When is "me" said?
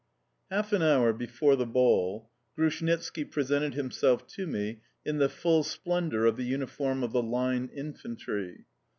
4.47-4.79